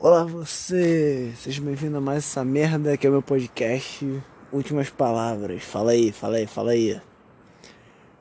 [0.00, 4.06] Olá você, seja bem-vindo a mais essa merda que é o meu podcast
[4.52, 5.64] Últimas Palavras.
[5.64, 7.00] Fala aí, fala aí, fala aí.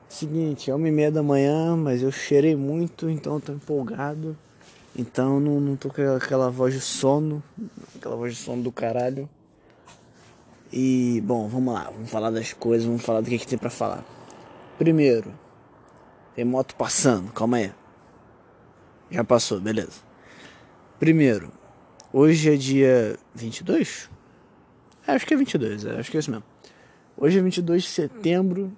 [0.09, 4.35] Seguinte, é uma e meia da manhã, mas eu cheirei muito, então eu tô empolgado.
[4.97, 7.43] Então não, não tô com aquela voz de sono,
[7.95, 9.29] aquela voz de sono do caralho.
[10.73, 13.69] E, bom, vamos lá, vamos falar das coisas, vamos falar do que, que tem pra
[13.69, 14.03] falar.
[14.79, 15.31] Primeiro,
[16.33, 17.71] tem moto passando, calma aí.
[19.11, 20.07] Já passou, beleza.
[20.99, 21.51] Primeiro,
[22.17, 24.09] hoje é dia 22?
[25.05, 26.43] É, acho que é 22, é, acho que é isso mesmo.
[27.15, 28.75] Hoje é 22 de setembro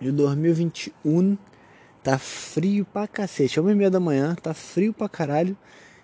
[0.00, 1.36] de 2021.
[2.02, 3.58] Tá frio pra cacete.
[3.58, 5.56] É uma e meia da manhã, tá frio pra caralho.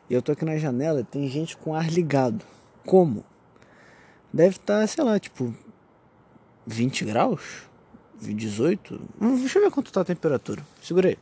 [0.08, 2.44] E eu tô aqui na janela tem gente com ar ligado.
[2.84, 3.24] Como?
[4.32, 5.54] Deve estar, tá, sei lá, tipo
[6.66, 7.68] 20 graus?
[8.20, 9.00] 18?
[9.20, 10.62] Hum, deixa eu ver quanto tá a temperatura.
[10.82, 11.18] Segura aí.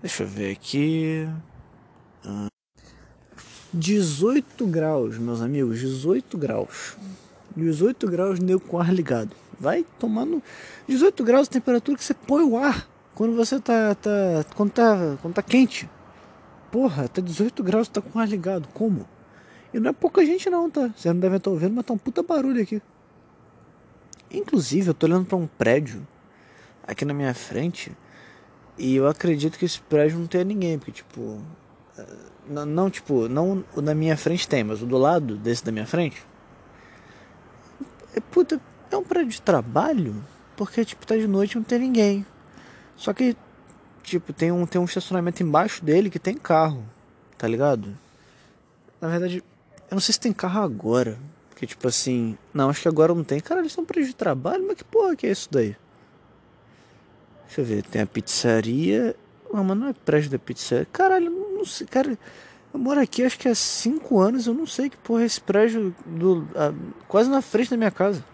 [0.00, 1.28] Deixa eu ver aqui.
[3.72, 6.96] 18 graus, meus amigos, 18 graus.
[7.56, 9.34] 18 graus nego com ar ligado.
[9.60, 10.42] Vai tomando
[10.86, 14.10] 18 graus a temperatura que você põe o ar quando você tá, tá
[14.54, 15.90] quando tá, quando tá quente.
[16.70, 18.68] Porra, tá 18 graus, tá com ar ligado.
[18.68, 19.06] Como?
[19.74, 20.90] E não é pouca gente não, tá?
[20.96, 22.80] Vocês não devem estar ouvindo, mas tá um puta barulho aqui.
[24.30, 26.06] Inclusive, eu tô olhando para um prédio
[26.86, 27.92] aqui na minha frente
[28.78, 31.42] e eu acredito que esse prédio não tenha ninguém, porque tipo,
[32.48, 35.72] não, não, tipo, não o da minha frente tem, mas o do lado desse da
[35.72, 36.24] minha frente.
[38.14, 40.24] É, puta, é um prédio de trabalho,
[40.56, 42.26] porque, tipo, tá de noite e não tem ninguém.
[42.96, 43.36] Só que,
[44.02, 46.84] tipo, tem um, tem um estacionamento embaixo dele que tem carro,
[47.36, 47.96] tá ligado?
[49.00, 49.44] Na verdade,
[49.90, 51.18] eu não sei se tem carro agora.
[51.48, 53.40] Porque, tipo assim, não, acho que agora não tem.
[53.40, 55.76] Cara, eles são prédio de trabalho, mas que porra que é isso daí?
[57.46, 59.16] Deixa eu ver, tem a pizzaria.
[59.52, 60.86] Ah, mas não é prédio da pizzaria.
[60.92, 62.18] Caralho, não sei, cara.
[62.72, 65.40] Eu moro aqui acho que há 5 anos, eu não sei que porra é esse
[65.40, 66.72] prédio do, a,
[67.06, 68.24] quase na frente da minha casa.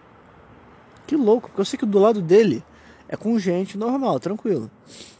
[1.07, 2.63] Que louco, porque eu sei que do lado dele
[3.07, 4.69] é com gente normal, tranquilo.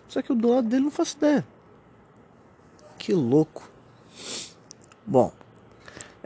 [0.08, 1.46] Só que do lado dele não faço ideia.
[2.98, 3.70] Que louco.
[5.06, 5.32] Bom,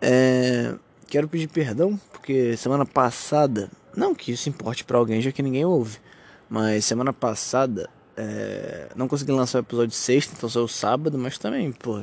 [0.02, 0.74] é,
[1.08, 5.66] quero pedir perdão porque semana passada, não que isso importe para alguém já que ninguém
[5.66, 6.00] ouve,
[6.50, 7.90] mas semana passada
[8.22, 12.02] é, não consegui lançar o episódio sexta, então saiu sábado, mas também, pô,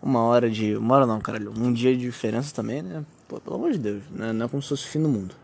[0.00, 0.76] uma hora de.
[0.76, 3.04] Uma hora não, caralho, um dia de diferença também, né?
[3.26, 4.32] Pô, pelo amor de Deus, né?
[4.32, 5.34] não é como se fosse o fim do mundo.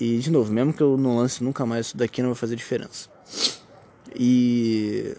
[0.00, 2.56] E, de novo, mesmo que eu não lance nunca mais isso daqui, não vai fazer
[2.56, 3.08] diferença.
[4.16, 5.16] E.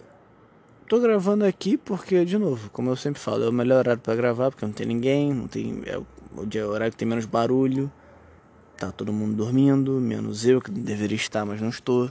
[0.86, 4.14] Tô gravando aqui porque, de novo, como eu sempre falo, é o melhor horário para
[4.14, 5.82] gravar, porque não tem ninguém, não tem.
[5.86, 5.98] É
[6.36, 7.90] o dia é horário que tem menos barulho,
[8.76, 12.10] tá todo mundo dormindo, menos eu que deveria estar, mas não estou.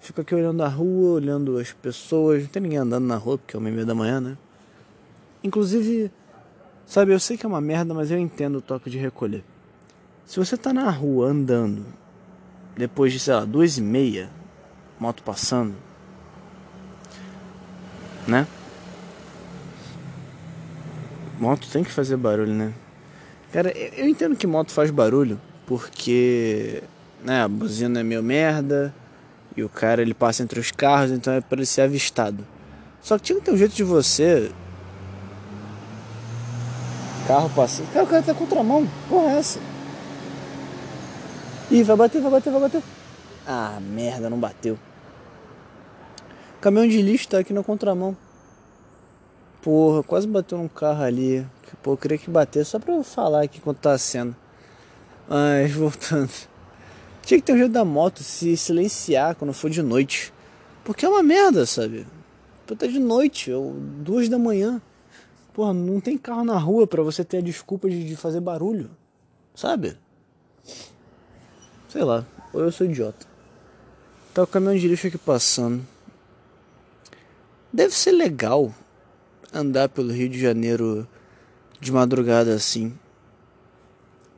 [0.00, 2.42] Fico aqui olhando a rua, olhando as pessoas.
[2.42, 4.38] Não tem ninguém andando na rua, porque é uma e meia da manhã, né?
[5.44, 6.10] Inclusive,
[6.86, 9.44] sabe, eu sei que é uma merda, mas eu entendo o toque de recolher.
[10.24, 11.84] Se você tá na rua andando,
[12.76, 14.30] depois de, sei lá, duas e meia,
[14.98, 15.74] moto passando,
[18.26, 18.46] né?
[21.38, 22.72] Moto tem que fazer barulho, né?
[23.52, 26.82] Cara, eu entendo que moto faz barulho, porque,
[27.24, 28.94] né, a buzina é meio merda,
[29.56, 32.46] e o cara ele passa entre os carros, então é para ele ser avistado.
[33.02, 34.52] Só que tinha que ter um jeito de você.
[37.26, 37.92] Carro passando.
[37.92, 38.88] Cara, o cara tá contramão.
[39.08, 39.60] Porra, é essa?
[41.70, 42.82] Ih, vai bater, vai bater, vai bater.
[43.46, 44.78] Ah, merda, não bateu.
[46.60, 48.16] Caminhão de lixo tá aqui na contramão.
[49.62, 51.46] Porra, quase bateu num carro ali.
[51.82, 54.34] Pô, eu queria que batesse só pra eu falar aqui quanto tá sendo.
[55.28, 56.30] Mas voltando.
[57.30, 60.34] Tinha que ter um jeito da moto se silenciar quando for de noite.
[60.82, 62.04] Porque é uma merda, sabe?
[62.66, 64.82] Pô, tá de noite, ou duas da manhã.
[65.54, 68.90] Porra, não tem carro na rua para você ter a desculpa de, de fazer barulho.
[69.54, 69.96] Sabe?
[71.88, 73.24] Sei lá, ou eu sou idiota.
[74.34, 75.86] Tá o caminhão de lixo aqui passando.
[77.72, 78.74] Deve ser legal
[79.54, 81.06] andar pelo Rio de Janeiro
[81.78, 82.92] de madrugada assim.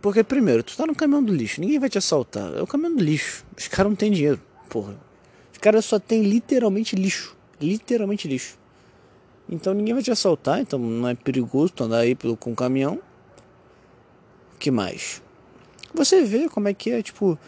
[0.03, 2.53] Porque, primeiro, tu tá no caminhão do lixo, ninguém vai te assaltar.
[2.57, 3.45] É o caminhão do lixo.
[3.57, 4.97] Os caras não têm dinheiro, porra.
[5.53, 7.37] Os caras só tem literalmente lixo.
[7.61, 8.59] Literalmente lixo.
[9.49, 12.57] Então ninguém vai te assaltar, então não é perigoso tu andar aí pelo, com o
[12.57, 12.99] caminhão.
[14.55, 15.23] O que mais?
[15.95, 17.39] Você vê como é que é, tipo,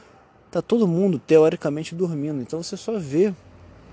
[0.49, 2.41] tá todo mundo teoricamente dormindo.
[2.41, 3.35] Então você só vê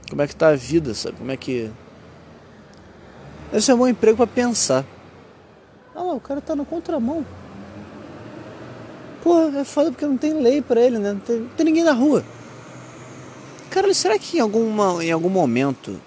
[0.08, 1.18] como é que tá a vida, sabe?
[1.18, 1.72] Como é que.
[3.52, 4.86] Esse é um bom emprego para pensar.
[5.96, 7.26] Ah lá, o cara tá na contramão.
[9.22, 11.14] Pô, é foda porque não tem lei para ele, né?
[11.14, 12.24] Não tem, não tem, ninguém na rua.
[13.70, 16.00] Cara, será que em, alguma, em algum momento,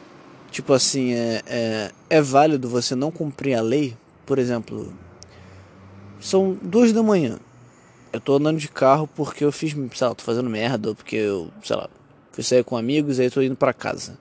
[0.50, 3.96] tipo assim, é, é, é válido você não cumprir a lei
[4.26, 4.92] por exemplo,
[6.18, 7.38] são duas da manhã.
[8.12, 11.16] Eu tô andando de carro porque eu fiz, sei lá, tô fazendo merda, ou porque
[11.16, 11.88] eu, sei lá,
[12.32, 14.16] fui sair com amigos e aí tô indo para casa.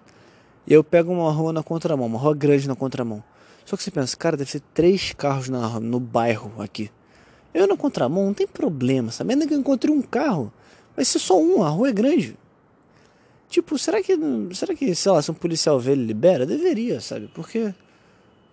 [0.65, 3.23] E eu pego uma rua na contramão, uma rua grande na contramão.
[3.65, 6.89] Só que você pensa, cara, deve ser três carros na, no bairro aqui.
[7.53, 10.51] Eu na contramão, não tem problema, sabendo que eu encontrei um carro,
[10.95, 12.37] vai ser só um, a rua é grande.
[13.49, 14.17] Tipo, será que,
[14.53, 16.45] será que, sei lá, se um policial ele libera?
[16.45, 17.29] Deveria, sabe?
[17.35, 17.73] Porque,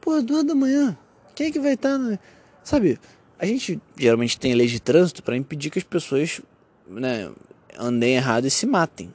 [0.01, 0.97] pô, duas da manhã,
[1.35, 2.19] quem é que vai estar, tá,
[2.63, 3.01] sabe?
[3.39, 6.43] A gente geralmente tem lei de trânsito para impedir que as pessoas,
[6.87, 7.31] né,
[7.79, 9.11] andem errado e se matem.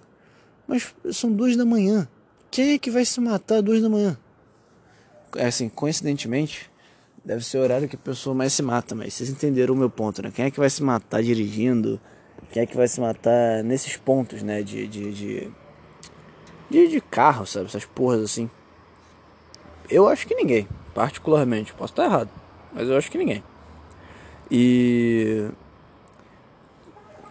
[0.68, 2.08] Mas são duas da manhã.
[2.50, 4.18] Quem é que vai se matar duas da manhã?
[5.36, 6.72] É assim, coincidentemente,
[7.26, 9.90] deve ser o horário que a pessoa mais se mata, mas vocês entenderam o meu
[9.90, 10.32] ponto, né?
[10.34, 12.00] Quem é que vai se matar dirigindo?
[12.52, 14.62] Quem é que vai se matar nesses pontos, né?
[14.62, 15.52] De, de, de,
[16.70, 17.66] de, de carro, sabe?
[17.66, 18.50] Essas porras assim.
[19.90, 21.74] Eu acho que ninguém, particularmente.
[21.74, 22.30] Posso estar errado,
[22.72, 23.44] mas eu acho que ninguém.
[24.52, 25.50] E.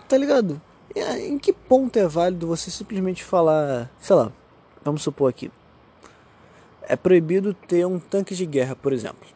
[0.08, 0.60] Tá ligado?
[0.94, 4.32] Em que ponto é válido você simplesmente falar, sei lá,
[4.84, 5.50] vamos supor aqui.
[6.82, 9.26] É proibido ter um tanque de guerra, por exemplo.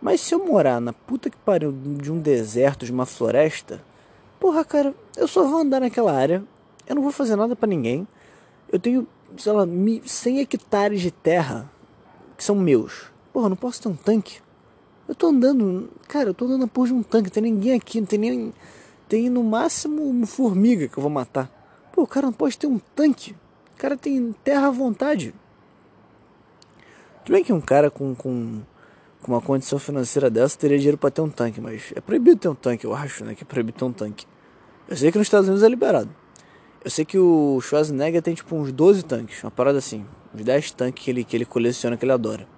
[0.00, 3.82] Mas se eu morar na puta que pariu de um deserto, de uma floresta,
[4.38, 6.42] porra, cara, eu só vou andar naquela área,
[6.86, 8.06] eu não vou fazer nada para ninguém.
[8.70, 9.06] Eu tenho,
[9.36, 9.66] sei lá,
[10.04, 11.70] 100 hectares de terra
[12.36, 13.06] que são meus.
[13.32, 14.40] Porra, não posso ter um tanque.
[15.08, 18.00] Eu tô andando, cara, eu tô andando porra de um tanque, não tem ninguém aqui,
[18.00, 18.54] não tem nem.
[19.08, 21.50] Tem no máximo uma formiga que eu vou matar.
[21.92, 23.32] Pô, o cara não pode ter um tanque.
[23.74, 25.34] O cara tem terra à vontade.
[27.24, 28.60] Tudo bem que um cara com, com
[29.22, 32.48] com uma condição financeira dessa teria dinheiro para ter um tanque, mas é proibido ter
[32.48, 33.34] um tanque, eu acho, né?
[33.34, 34.26] Que é proibido ter um tanque.
[34.88, 36.08] Eu sei que nos Estados Unidos é liberado.
[36.84, 40.70] Eu sei que o Schwarzenegger tem tipo uns 12 tanques, uma parada assim, uns 10
[40.72, 42.48] tanques que ele, que ele coleciona, que ele adora.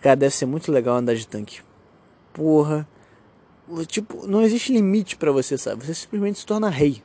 [0.00, 1.60] Cara, deve ser muito legal andar de tanque.
[2.32, 2.88] Porra.
[3.86, 5.84] Tipo, não existe limite para você, sabe?
[5.84, 7.02] Você simplesmente se torna rei.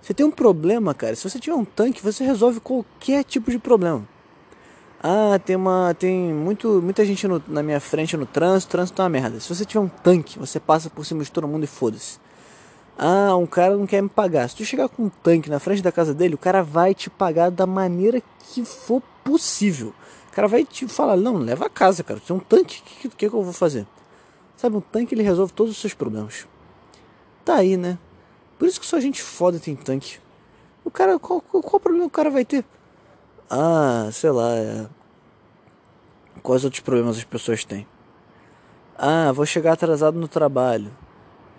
[0.00, 1.14] Você tem um problema, cara.
[1.14, 4.08] Se você tiver um tanque, você resolve qualquer tipo de problema.
[5.02, 5.94] Ah, tem uma.
[5.98, 9.40] Tem muito, muita gente no, na minha frente no trânsito, trânsito é uma merda.
[9.40, 12.20] Se você tiver um tanque, você passa por cima de todo mundo e foda-se.
[12.96, 14.48] Ah, um cara não quer me pagar.
[14.48, 17.10] Se tu chegar com um tanque na frente da casa dele, o cara vai te
[17.10, 19.92] pagar da maneira que for possível.
[20.30, 22.20] O cara vai te falar, não, leva a casa, cara.
[22.20, 23.86] Tem um tanque, o que, que, que eu vou fazer?
[24.56, 26.46] Sabe, um tanque ele resolve todos os seus problemas.
[27.44, 27.98] Tá aí, né?
[28.56, 30.20] Por isso que só gente foda tem tanque.
[30.84, 32.64] O cara, qual, qual, qual problema o cara vai ter?
[33.54, 34.54] Ah, sei lá.
[34.56, 34.86] É...
[36.42, 37.86] Quais outros problemas as pessoas têm?
[38.96, 40.90] Ah, vou chegar atrasado no trabalho.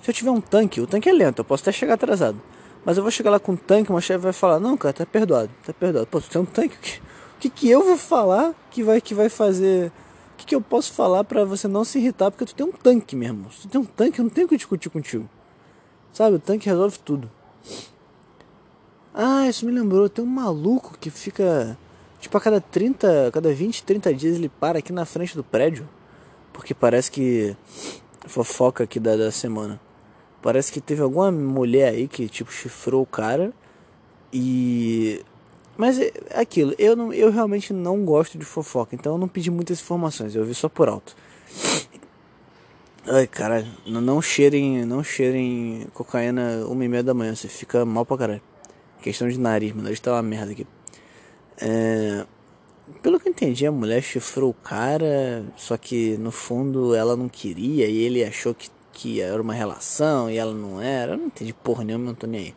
[0.01, 2.41] Se eu tiver um tanque, o tanque é lento, eu posso até chegar atrasado.
[2.83, 5.05] Mas eu vou chegar lá com um tanque, uma chefe vai falar, não, cara, tá
[5.05, 6.07] perdoado, tá perdoado.
[6.07, 8.99] Pô, tu tem um tanque, o que, o que, que eu vou falar que vai,
[8.99, 9.91] que vai fazer.
[10.33, 12.31] O que, que eu posso falar para você não se irritar?
[12.31, 13.51] Porque tu tem um tanque mesmo.
[13.51, 15.29] Se tu tem um tanque, eu não tenho que discutir contigo.
[16.11, 17.29] Sabe, o tanque resolve tudo.
[19.13, 21.77] Ah, isso me lembrou, tem um maluco que fica
[22.23, 25.43] Tipo, a cada 30, a cada 20, 30 dias ele para aqui na frente do
[25.43, 25.87] prédio.
[26.53, 27.53] Porque parece que.
[28.25, 29.77] Fofoca aqui da, da semana.
[30.41, 33.51] Parece que teve alguma mulher aí que, tipo, chifrou o cara.
[34.31, 35.21] E.
[35.75, 39.51] Mas é aquilo, eu, não, eu realmente não gosto de fofoca, então eu não pedi
[39.51, 41.15] muitas informações, eu vi só por alto.
[43.07, 48.05] Ai, caralho, não cheirem, não cheirem cocaína uma e meia da manhã, você fica mal
[48.05, 48.41] pra caralho.
[49.01, 50.65] Questão de nariz, mano, nariz tá uma merda aqui.
[51.57, 52.25] É,
[53.01, 57.29] pelo que eu entendi, a mulher chifrou o cara, só que no fundo ela não
[57.29, 61.13] queria e ele achou que, que era uma relação e ela não era.
[61.13, 62.55] Eu não entendi porra nenhuma, não tô nem aí.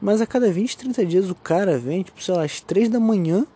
[0.00, 2.98] Mas a cada 20, 30 dias o cara vem, tipo, sei lá, às 3 da
[2.98, 3.46] manhã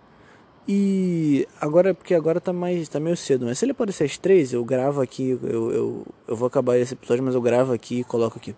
[0.66, 4.54] e agora, porque agora tá mais, tá meio cedo, mas se ele aparecer às 3,
[4.54, 8.04] eu gravo aqui, eu, eu, eu vou acabar esse episódio, mas eu gravo aqui e
[8.04, 8.54] coloco aqui.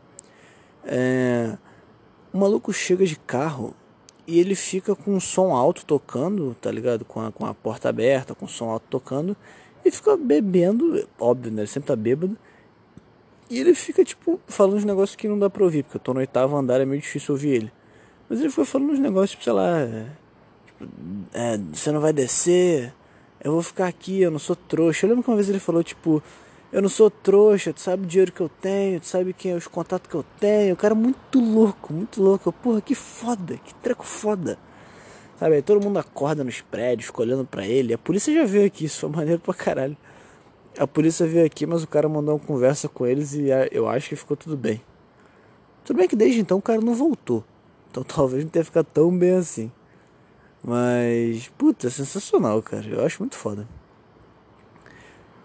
[0.85, 1.57] É,
[2.33, 3.75] o maluco chega de carro
[4.27, 7.05] e ele fica com o som alto tocando, tá ligado?
[7.05, 9.37] Com a, com a porta aberta, com o som alto tocando,
[9.85, 11.63] e fica bebendo, óbvio, né?
[11.63, 12.37] Ele sempre tá bêbado.
[13.49, 16.13] E ele fica, tipo, falando uns negócios que não dá pra ouvir, porque eu tô
[16.13, 17.73] no oitavo andar, é meio difícil ouvir ele.
[18.29, 20.07] Mas ele foi falando uns negócios, tipo, sei lá, é,
[20.67, 20.85] tipo,
[21.33, 22.93] é, você não vai descer,
[23.43, 25.07] eu vou ficar aqui, eu não sou trouxa.
[25.07, 26.21] Eu lembro que uma vez ele falou, tipo,
[26.73, 29.55] eu não sou trouxa, tu sabe o dinheiro que eu tenho, tu sabe quem é
[29.55, 30.75] os contatos que eu tenho.
[30.75, 32.53] O cara é muito louco, muito louco.
[32.53, 34.59] Porra, que foda, que treco foda.
[35.39, 37.95] Sabe, aí todo mundo acorda nos prédios, olhando para ele.
[37.95, 39.97] A polícia já veio aqui, isso foi maneiro pra caralho.
[40.79, 44.09] A polícia veio aqui, mas o cara mandou uma conversa com eles e eu acho
[44.09, 44.81] que ficou tudo bem.
[45.85, 47.45] Tudo bem que desde então o cara não voltou.
[47.91, 49.71] Então talvez não tenha ficado tão bem assim.
[50.63, 52.87] Mas, puta, é sensacional, cara.
[52.87, 53.69] Eu acho muito foda.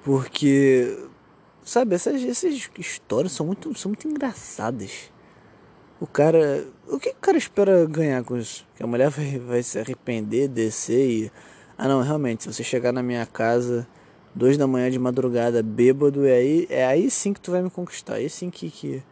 [0.04, 0.98] Porque
[1.64, 5.12] sabe, essas, essas histórias são muito, são muito engraçadas.
[6.00, 6.66] O cara.
[6.88, 8.68] O que o cara espera ganhar com isso?
[8.76, 11.32] Que a mulher vai, vai se arrepender, descer e.
[11.78, 13.88] Ah não, realmente, se você chegar na minha casa
[14.34, 17.70] duas da manhã de madrugada, bêbado, é aí, é aí sim que tu vai me
[17.70, 18.16] conquistar.
[18.16, 18.70] Aí sim que.
[18.70, 19.04] que...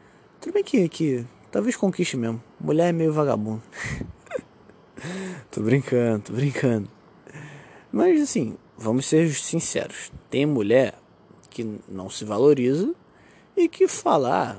[0.41, 1.25] Tudo bem que, que.
[1.51, 2.41] Talvez conquiste mesmo.
[2.59, 3.61] Mulher é meio vagabundo.
[5.51, 6.89] tô brincando, tô brincando.
[7.91, 10.11] Mas assim, vamos ser sinceros.
[10.29, 10.95] Tem mulher
[11.63, 12.93] que não se valoriza
[13.55, 14.55] e que fala, ah,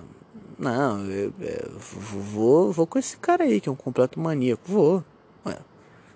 [0.59, 5.05] não, eu, eu, vou, vou com esse cara aí que é um completo maníaco, vou.
[5.47, 5.59] Ué,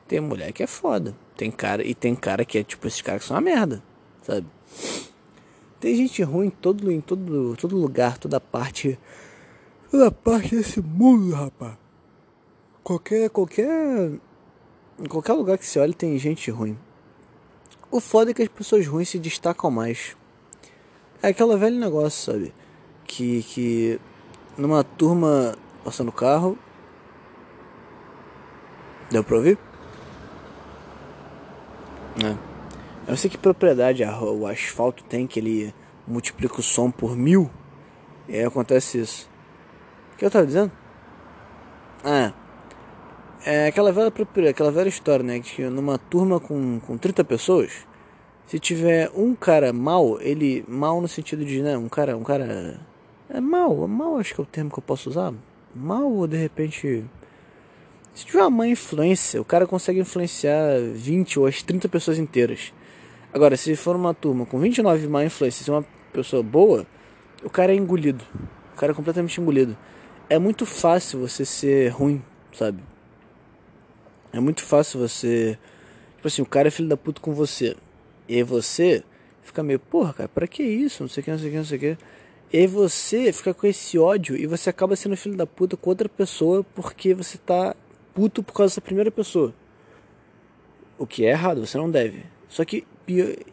[0.06, 3.22] tem mulher que é foda, tem cara e tem cara que é tipo esses caras
[3.22, 3.82] que são uma merda,
[4.22, 4.46] sabe?
[5.80, 8.98] Tem gente ruim em todo, em todo, todo lugar, toda parte,
[9.90, 11.78] toda parte desse mundo, rapaz.
[12.82, 14.12] Qualquer, qualquer,
[14.98, 16.76] em qualquer lugar que se olhe tem gente ruim.
[17.90, 20.14] O foda é que as pessoas ruins se destacam mais.
[21.24, 22.52] É aquela velho negócio, sabe?
[23.06, 24.00] Que, que
[24.58, 26.58] numa turma passando carro.
[29.10, 29.58] Deu pra ouvir?
[32.22, 32.36] É.
[33.10, 35.74] Eu sei que propriedade o asfalto tem que ele
[36.06, 37.50] multiplica o som por mil.
[38.28, 39.26] E aí acontece isso.
[40.12, 40.72] O que eu tava dizendo?
[42.04, 42.34] Ah,
[43.46, 44.12] é aquela velha,
[44.50, 45.40] aquela velha história, né?
[45.40, 47.86] Que numa turma com, com 30 pessoas,
[48.46, 52.80] se tiver um cara mal, ele mal no sentido de, né, um cara, um cara
[53.28, 55.32] é mal, mal acho que é o termo que eu posso usar.
[55.74, 57.04] Mal ou de repente
[58.14, 62.72] se tiver uma má influência, o cara consegue influenciar 20 ou as 30 pessoas inteiras.
[63.32, 66.86] Agora, se for uma turma com 29 má influências e uma pessoa boa,
[67.42, 68.24] o cara é engolido.
[68.72, 69.76] O cara é completamente engolido.
[70.30, 72.22] É muito fácil você ser ruim,
[72.52, 72.80] sabe?
[74.32, 75.58] É muito fácil você.
[76.14, 77.76] Tipo assim, o cara é filho da puta com você.
[78.28, 79.02] E você
[79.42, 81.02] fica meio, porra, cara, pra que isso?
[81.02, 81.98] Não sei o que, não sei o que, não sei o que.
[82.52, 86.08] E você fica com esse ódio e você acaba sendo filho da puta com outra
[86.08, 87.74] pessoa porque você tá
[88.14, 89.52] puto por causa dessa primeira pessoa.
[90.96, 92.24] O que é errado, você não deve.
[92.48, 92.86] Só que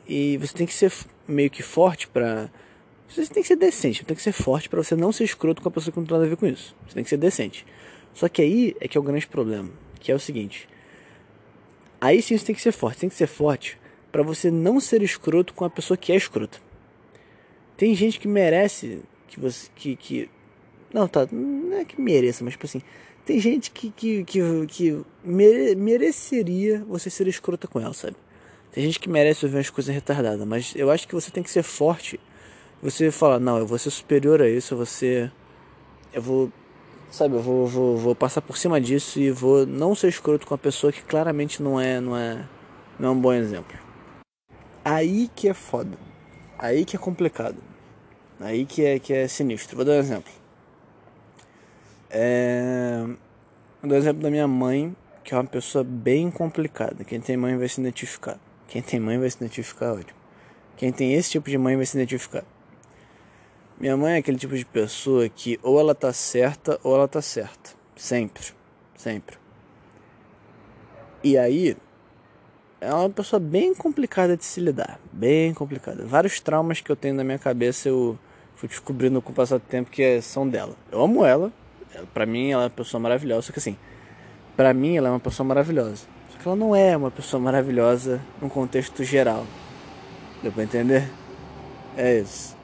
[0.07, 0.93] e você tem que ser
[1.27, 2.49] meio que forte pra.
[3.09, 5.67] Você tem que ser decente, tem que ser forte para você não ser escroto com
[5.67, 6.75] a pessoa que não tem nada a ver com isso.
[6.87, 7.65] Você tem que ser decente.
[8.13, 10.69] Só que aí é que é o grande problema, que é o seguinte.
[11.99, 13.80] Aí sim você tem que ser forte, você tem que ser forte
[14.11, 16.59] para você não ser escroto com a pessoa que é escrota.
[17.77, 20.29] Tem gente que merece que você que, que
[20.93, 22.81] não tá, não é que mereça, mas tipo assim,
[23.25, 28.15] tem gente que que, que, que mere, mereceria você ser escrota com ela, sabe?
[28.71, 31.51] Tem gente que merece ouvir umas coisas retardadas, mas eu acho que você tem que
[31.51, 32.19] ser forte.
[32.81, 35.31] Você fala, não, eu vou ser superior a isso, você
[36.13, 36.51] eu vou
[37.11, 40.53] sabe, eu vou, vou, vou passar por cima disso e vou não ser escroto com
[40.53, 42.45] a pessoa que claramente não é, não é,
[42.97, 43.90] não é um bom exemplo.
[44.83, 45.97] Aí que é foda.
[46.57, 47.57] Aí que é complicado.
[48.39, 49.75] Aí que é, que é sinistro.
[49.75, 50.31] Vou dar um exemplo.
[52.09, 53.03] É...
[53.81, 57.03] Vou dar um exemplo da minha mãe, que é uma pessoa bem complicada.
[57.03, 58.39] Quem tem mãe vai se identificar.
[58.67, 60.19] Quem tem mãe vai se identificar, ótimo.
[60.77, 62.43] Quem tem esse tipo de mãe vai se identificar.
[63.79, 67.21] Minha mãe é aquele tipo de pessoa que ou ela tá certa ou ela tá
[67.21, 67.71] certa.
[67.95, 68.53] Sempre.
[68.95, 69.37] Sempre.
[71.23, 71.77] E aí,
[72.81, 76.03] é uma pessoa bem complicada de se lidar, bem complicada.
[76.03, 78.17] Vários traumas que eu tenho na minha cabeça eu
[78.55, 80.75] fui descobrindo com o passar do tempo que são dela.
[80.91, 81.53] Eu amo ela,
[82.11, 83.77] para mim ela é uma pessoa maravilhosa, só que assim,
[84.57, 86.07] para mim ela é uma pessoa maravilhosa.
[86.31, 89.45] Só que ela não é uma pessoa maravilhosa num contexto geral.
[90.41, 91.07] Deu pra entender?
[91.95, 92.57] É isso.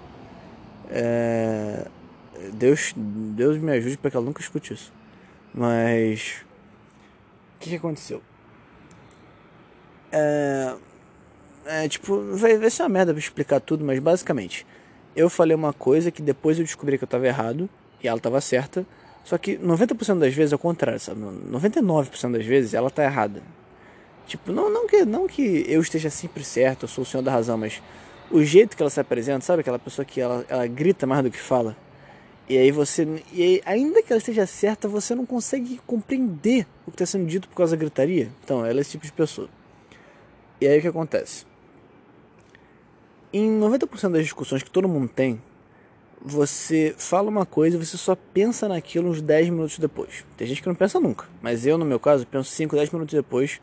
[0.89, 1.85] É...
[2.53, 4.91] Deus, Deus me ajude para que ela nunca escute isso.
[5.53, 6.43] Mas
[7.55, 8.21] o que, que aconteceu?
[10.11, 10.75] É,
[11.65, 14.65] é, tipo, vai, vai ser uma merda pra explicar tudo, mas basicamente,
[15.15, 17.69] eu falei uma coisa que depois eu descobri que eu tava errado
[18.01, 18.85] e ela tava certa.
[19.23, 21.19] Só que 90% das vezes é o contrário, sabe?
[21.19, 23.41] 99% das vezes ela tá errada.
[24.25, 27.31] Tipo, não, não, que, não que eu esteja sempre certo, eu sou o senhor da
[27.31, 27.81] razão, mas
[28.31, 29.61] o jeito que ela se apresenta, sabe?
[29.61, 31.75] Aquela pessoa que ela, ela grita mais do que fala.
[32.49, 33.05] E aí você.
[33.33, 37.25] E aí, ainda que ela esteja certa, você não consegue compreender o que está sendo
[37.25, 38.29] dito por causa da gritaria.
[38.43, 39.49] Então, ela é esse tipo de pessoa.
[40.59, 41.45] E aí o que acontece?
[43.31, 45.41] Em 90% das discussões que todo mundo tem,
[46.21, 50.25] você fala uma coisa e você só pensa naquilo uns 10 minutos depois.
[50.35, 53.13] Tem gente que não pensa nunca, mas eu, no meu caso, penso 5, 10 minutos
[53.13, 53.59] depois,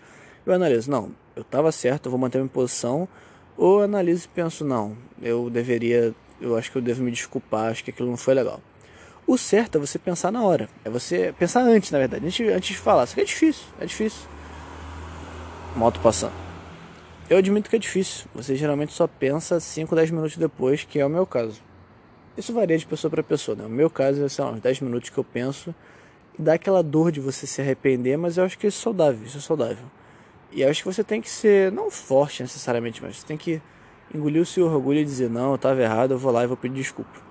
[0.46, 3.08] eu analiso, não, eu estava certo, eu vou manter minha posição,
[3.56, 7.82] ou analiso e penso, não, eu deveria, eu acho que eu devo me desculpar, acho
[7.82, 8.60] que aquilo não foi legal.
[9.26, 12.68] O certo é você pensar na hora, é você pensar antes, na verdade, antes, antes
[12.68, 14.28] de falar, só que é difícil, é difícil.
[15.74, 16.43] Moto passando.
[17.28, 18.26] Eu admito que é difícil.
[18.34, 21.62] Você geralmente só pensa 5, 10 minutos depois, que é o meu caso.
[22.36, 23.62] Isso varia de pessoa para pessoa, né?
[23.62, 25.74] No meu caso, é, sei lá, uns 10 minutos que eu penso
[26.38, 29.24] e dá aquela dor de você se arrepender, mas eu acho que isso é saudável,
[29.24, 29.84] isso é saudável.
[30.52, 33.62] E eu acho que você tem que ser, não forte necessariamente, mas você tem que
[34.12, 36.56] engolir o seu orgulho e dizer, não, eu estava errado, eu vou lá e vou
[36.56, 37.22] pedir desculpa.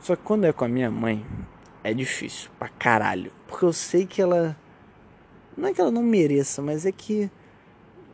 [0.00, 1.24] Só que quando é com a minha mãe,
[1.82, 3.32] é difícil pra caralho.
[3.46, 4.56] Porque eu sei que ela.
[5.56, 7.30] Não é que ela não mereça, mas é que.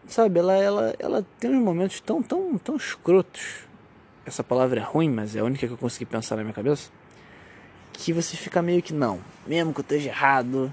[0.07, 3.67] Sabe, ela, ela, ela tem uns momentos tão, tão, tão escrotos.
[4.27, 6.91] Essa palavra é ruim, mas é a única que eu consegui pensar na minha cabeça.
[7.93, 9.21] Que você fica meio que não.
[9.47, 10.73] Mesmo que eu esteja errado,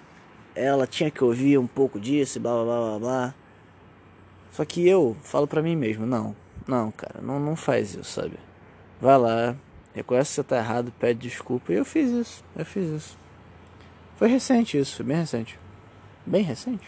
[0.56, 3.36] ela tinha que ouvir um pouco disso, blá blá blá blá blá.
[4.52, 6.36] Só que eu falo pra mim mesmo, não,
[6.68, 8.38] não, cara, não, não faz isso, sabe?
[9.00, 9.56] Vai lá,
[9.94, 11.72] reconhece que você tá errado, pede desculpa.
[11.72, 13.18] E eu fiz isso, eu fiz isso.
[14.18, 15.58] Foi recente isso, foi bem recente.
[16.26, 16.88] Bem recente?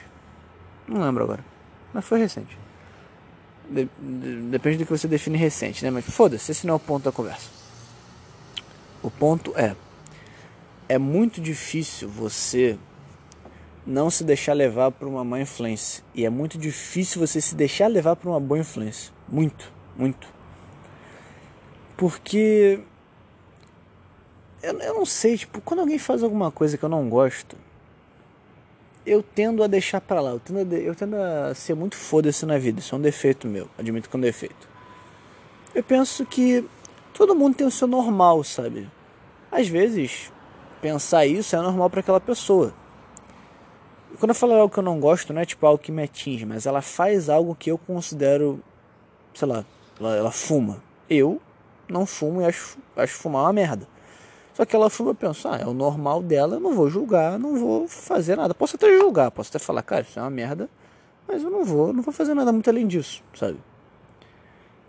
[0.88, 1.53] Não lembro agora.
[1.94, 2.58] Mas foi recente.
[3.70, 5.92] De, de, depende do que você define recente, né?
[5.92, 7.50] Mas foda-se, esse não é o ponto da conversa.
[9.02, 9.76] O ponto é:
[10.90, 12.78] é muito difícil você
[13.86, 16.04] não se deixar levar por uma má influência.
[16.16, 19.14] E é muito difícil você se deixar levar por uma boa influência.
[19.28, 20.28] Muito, muito.
[21.98, 22.80] Porque.
[24.62, 27.58] Eu, eu não sei, tipo, quando alguém faz alguma coisa que eu não gosto,
[29.06, 30.32] eu tendo a deixar pra lá.
[30.32, 32.80] Eu tendo a, eu tendo a ser muito foda-se na vida.
[32.80, 33.68] Isso é um defeito meu.
[33.78, 34.70] Admito que é um defeito.
[35.74, 36.68] Eu penso que
[37.14, 38.90] todo mundo tem o seu normal, sabe?
[39.52, 40.32] Às vezes,
[40.82, 42.74] pensar isso é normal para aquela pessoa.
[44.20, 46.46] Quando eu falo algo que eu não gosto, não é tipo algo que me atinge,
[46.46, 48.62] mas ela faz algo que eu considero,
[49.34, 49.66] sei lá,
[50.00, 50.84] ela, ela fuma.
[51.10, 51.42] Eu
[51.88, 53.88] não fumo e acho, acho fumar uma merda.
[54.54, 57.58] Só que ela e penso, ah, é o normal dela, eu não vou julgar, não
[57.58, 58.54] vou fazer nada.
[58.54, 60.70] Posso até julgar, posso até falar, cara, isso é uma merda,
[61.28, 63.58] mas eu não vou, não vou fazer nada muito além disso, sabe?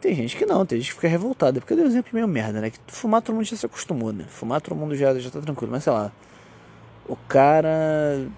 [0.00, 2.28] Tem gente que não, tem gente que fica revoltada, porque eu dei um exemplo meio
[2.28, 2.70] merda, né?
[2.70, 4.24] Que fumar todo mundo já se acostumou, né?
[4.28, 6.12] Fumar todo mundo já, já tá tranquilo, mas sei lá.
[7.08, 8.28] O cara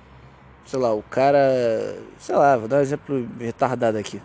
[0.67, 4.21] sei lá, o cara, sei lá, vou dar um exemplo retardado aqui.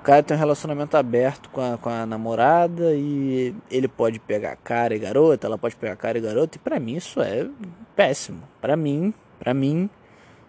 [0.00, 4.56] O cara tem um relacionamento aberto com a, com a namorada e ele pode pegar
[4.56, 7.46] cara e garota, ela pode pegar cara e garota, e pra mim isso é
[7.94, 8.42] péssimo.
[8.60, 9.90] Pra mim, pra mim,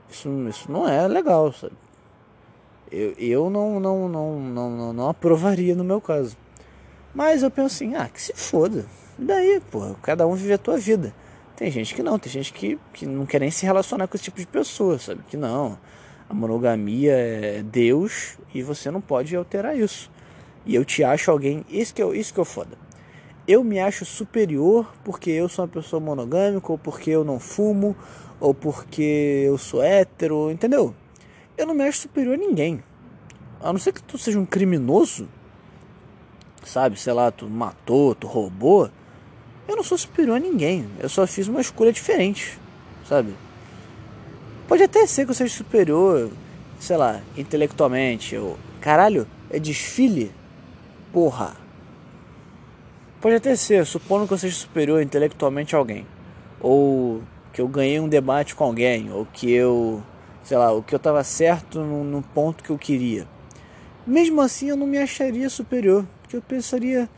[0.09, 1.73] isso, isso não é legal, sabe?
[2.91, 6.37] Eu, eu não, não, não, não, não, não aprovaria no meu caso.
[7.13, 8.85] Mas eu penso assim, ah, que se foda.
[9.17, 11.13] E daí, pô, cada um vive a tua vida.
[11.55, 14.23] Tem gente que não, tem gente que, que não quer nem se relacionar com esse
[14.23, 15.21] tipo de pessoa, sabe?
[15.27, 15.77] Que não,
[16.29, 20.11] a monogamia é Deus e você não pode alterar isso.
[20.65, 22.77] E eu te acho alguém, isso que eu, isso que eu foda.
[23.47, 27.95] Eu me acho superior porque eu sou uma pessoa monogâmica, ou porque eu não fumo,
[28.39, 30.93] ou porque eu sou hétero, entendeu?
[31.57, 32.83] Eu não me acho superior a ninguém.
[33.59, 35.27] A não ser que tu seja um criminoso,
[36.63, 36.99] sabe?
[36.99, 38.91] Sei lá, tu matou, tu roubou
[39.69, 40.89] eu não sou superior a ninguém.
[40.99, 42.57] Eu só fiz uma escolha diferente,
[43.07, 43.35] sabe?
[44.69, 46.29] Pode até ser que eu seja superior,
[46.79, 48.37] sei lá, intelectualmente.
[48.37, 50.31] Ou, caralho, é desfile?
[51.11, 51.55] Porra.
[53.19, 56.05] Pode até ser, supondo que eu seja superior intelectualmente a alguém.
[56.61, 59.11] Ou que eu ganhei um debate com alguém.
[59.11, 60.03] Ou que eu,
[60.43, 63.27] sei lá, o que eu tava certo no, no ponto que eu queria.
[64.05, 66.05] Mesmo assim, eu não me acharia superior.
[66.21, 67.09] Porque eu pensaria,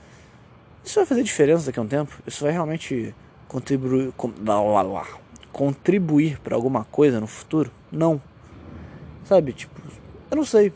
[0.85, 2.17] isso vai fazer diferença daqui a um tempo?
[2.25, 3.13] Isso vai realmente
[3.49, 5.05] contribuir, com, lá, lá,
[5.51, 7.71] contribuir para alguma coisa no futuro?
[7.91, 8.21] Não.
[9.25, 9.79] Sabe, tipo,
[10.29, 10.73] eu não sei.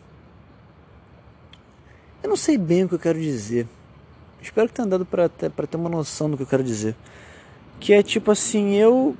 [2.21, 3.67] Eu não sei bem o que eu quero dizer.
[4.41, 6.95] Espero que tenha dado para ter, pra ter uma noção do que eu quero dizer.
[7.79, 9.15] Que é tipo assim, eu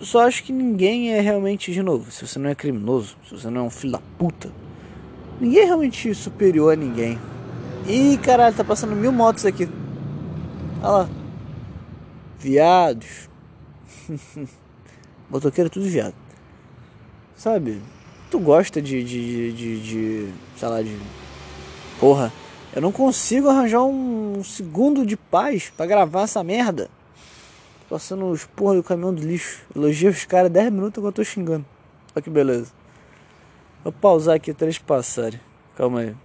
[0.00, 3.48] só acho que ninguém é realmente, de novo, se você não é criminoso, se você
[3.48, 4.50] não é um filho da puta,
[5.40, 7.18] ninguém é realmente superior a ninguém.
[7.88, 9.68] Ih, caralho, tá passando mil motos aqui.
[10.82, 11.08] Olha lá.
[12.38, 13.25] Viados.
[15.30, 16.14] Motoqueiro tudo viado.
[17.36, 17.82] Sabe?
[18.30, 20.98] Tu gosta de, de, de, de, sei lá, de...
[22.00, 22.32] Porra,
[22.74, 26.90] eu não consigo arranjar um segundo de paz para gravar essa merda.
[27.88, 29.64] Passando os porra do caminhão do lixo.
[29.74, 31.64] Elogia os caras 10 minutos que eu tô xingando.
[32.14, 32.72] Olha que beleza.
[33.84, 35.40] Vou pausar aqui eles passarem.
[35.76, 36.16] Calma aí.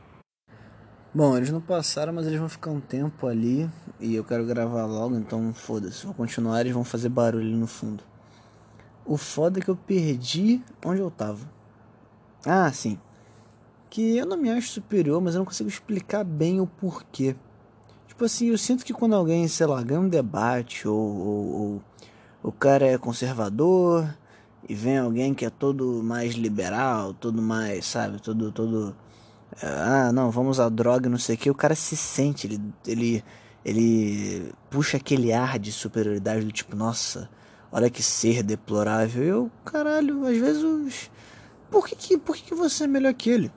[1.14, 3.70] Bom, eles não passaram, mas eles vão ficar um tempo ali
[4.02, 6.06] e eu quero gravar logo, então foda-se.
[6.06, 8.04] Vou continuar, eles vão fazer barulho no fundo.
[9.06, 11.46] O foda é que eu perdi onde eu tava.
[12.46, 13.00] Ah, sim.
[13.90, 17.36] Que eu não me acho superior, mas eu não consigo explicar bem o porquê.
[18.08, 21.82] Tipo assim, eu sinto que quando alguém, sei lá, ganha um debate ou, ou, ou
[22.44, 24.08] o cara é conservador
[24.68, 28.96] e vem alguém que é todo mais liberal, todo mais, sabe, todo, todo
[29.62, 33.24] ah, não, vamos usar droga, não sei o que, o cara se sente, ele, ele,
[33.64, 37.30] ele puxa aquele ar de superioridade do tipo, nossa,
[37.72, 39.24] olha que ser deplorável.
[39.24, 41.12] Eu, caralho, às vezes.
[41.70, 43.52] Por que, que, por que, que você é melhor que ele?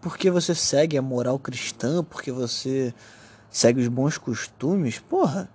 [0.00, 2.92] Porque você segue a moral cristã, porque você
[3.50, 5.48] segue os bons costumes, porra.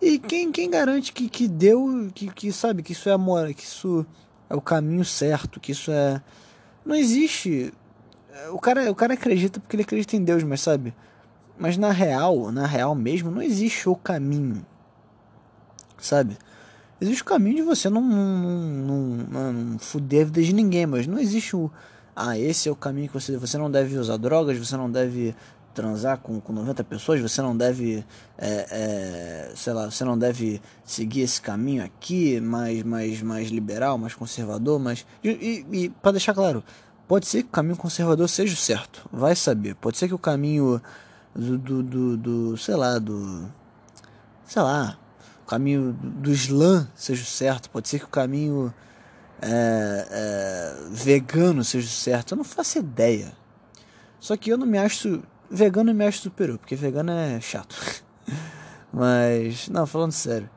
[0.00, 3.62] E quem, quem garante que, que deu, que, que sabe, que isso é amor, que
[3.62, 4.04] isso
[4.48, 6.22] é o caminho certo, que isso é.
[6.84, 7.72] Não existe.
[8.50, 10.94] O cara, o cara acredita porque ele acredita em Deus, mas sabe?
[11.60, 14.64] Mas na real, na real mesmo, não existe o caminho.
[15.98, 16.38] Sabe?
[16.98, 18.96] Existe o caminho de você não, não,
[19.30, 21.70] não, não fuder a vida de ninguém, mas não existe o.
[22.16, 23.36] Ah, esse é o caminho que você.
[23.36, 25.34] Você não deve usar drogas, você não deve
[25.74, 28.04] transar com, com 90 pessoas, você não deve,
[28.38, 33.96] é, é, sei lá, você não deve seguir esse caminho aqui, mais, mais, mais liberal,
[33.96, 35.28] mais conservador, mas e,
[35.70, 36.64] e, e para deixar claro,
[37.06, 40.18] pode ser que o caminho conservador seja o certo, vai saber, pode ser que o
[40.18, 40.82] caminho
[41.34, 43.50] do, do, do, do sei lá, do,
[44.44, 44.98] sei lá,
[45.42, 48.72] o caminho do Islã seja o certo, pode ser que o caminho
[49.40, 53.32] é, é, vegano seja o certo, eu não faço ideia.
[54.18, 57.74] Só que eu não me acho Vegano me acho superior, porque vegano é chato.
[58.92, 60.48] Mas, não, falando sério.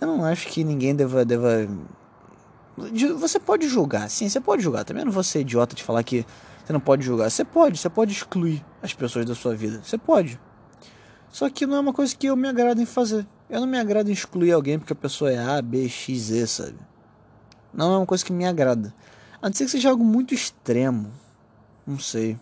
[0.00, 1.68] Eu não acho que ninguém deva, deva.
[3.18, 4.84] Você pode julgar, sim, você pode julgar.
[4.84, 6.24] Também não vou ser idiota de falar que
[6.70, 7.30] você não pode julgar.
[7.30, 9.80] Você pode, você pode excluir as pessoas da sua vida.
[9.82, 10.40] Você pode.
[11.28, 13.26] Só que não é uma coisa que eu me agrado em fazer.
[13.48, 16.46] Eu não me agrado em excluir alguém porque a pessoa é A, B, X, Z,
[16.46, 16.78] sabe?
[17.74, 18.94] Não é uma coisa que me agrada.
[19.42, 21.10] A não ser que seja algo muito extremo.
[21.84, 22.38] Não sei.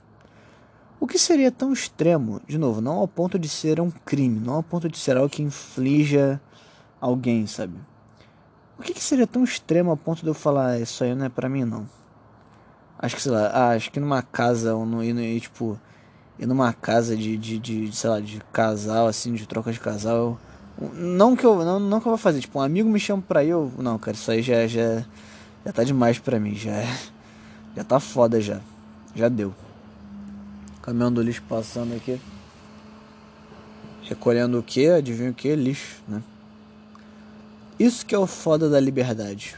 [1.01, 4.55] O que seria tão extremo, de novo, não ao ponto de ser um crime, não
[4.55, 6.41] ao ponto de ser algo que inflija
[7.01, 7.79] alguém, sabe?
[8.79, 11.25] O que, que seria tão extremo ao ponto de eu falar, ah, isso aí não
[11.25, 11.89] é pra mim, não?
[12.99, 15.79] Acho que, sei lá, ah, acho que numa casa, ou no, e, tipo,
[16.39, 20.39] ir numa casa de, de, de, sei lá, de casal, assim, de troca de casal.
[20.95, 23.45] Não que eu, não, não que eu vou fazer, tipo, um amigo me chama pra
[23.45, 25.05] ir, eu, não, cara, isso aí já, já,
[25.65, 26.83] já tá demais pra mim, já,
[27.77, 28.61] já tá foda já,
[29.15, 29.55] já deu.
[30.83, 32.21] Caminhão do lixo passando aqui.
[34.03, 34.89] Recolhendo o que?
[34.89, 35.55] Adivinha o que?
[35.55, 36.23] Lixo, né?
[37.79, 39.57] Isso que é o foda da liberdade.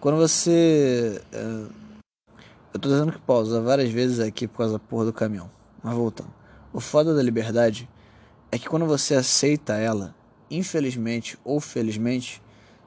[0.00, 1.20] Quando você.
[1.30, 1.64] É,
[2.72, 5.50] eu tô dizendo que pausa várias vezes aqui por causa da porra do caminhão.
[5.82, 6.32] Mas voltando.
[6.72, 7.88] O foda da liberdade
[8.52, 10.14] é que quando você aceita ela,
[10.50, 12.40] infelizmente ou felizmente,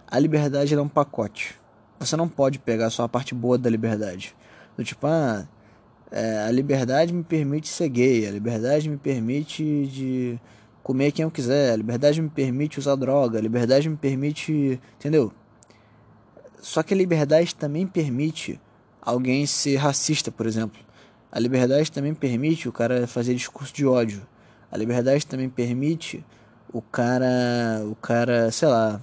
[0.08, 1.56] a liberdade é um pacote.
[2.00, 4.36] Você não pode pegar só a parte boa da liberdade.
[4.78, 5.46] Do tipo, ah,
[6.12, 10.39] é, a liberdade me permite ser gay, a liberdade me permite de
[10.82, 14.80] comer quem eu quiser, a liberdade me permite usar droga, a liberdade me permite.
[14.96, 15.34] Entendeu?
[16.62, 18.60] Só que a liberdade também permite
[19.06, 20.80] alguém ser racista, por exemplo.
[21.32, 24.26] A liberdade também permite o cara fazer discurso de ódio.
[24.72, 26.24] A liberdade também permite
[26.72, 27.82] o cara.
[27.86, 29.02] O cara, sei lá.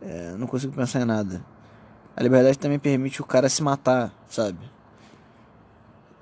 [0.00, 1.44] É, não consigo pensar em nada.
[2.16, 4.58] A liberdade também permite o cara se matar, sabe?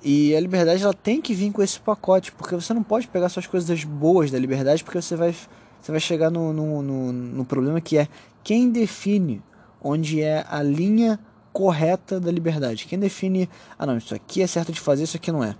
[0.03, 3.29] E a liberdade ela tem que vir com esse pacote, porque você não pode pegar
[3.29, 5.35] só as coisas boas da liberdade, porque você vai,
[5.81, 8.09] você vai chegar no, no, no, no problema que é
[8.43, 9.43] quem define
[9.83, 11.19] onde é a linha
[11.53, 12.87] correta da liberdade.
[12.87, 15.55] Quem define, ah não, isso aqui é certo de fazer, isso aqui não é.